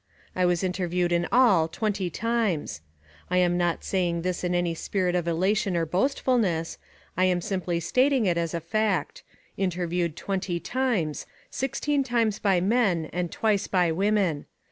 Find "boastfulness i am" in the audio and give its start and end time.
5.85-7.39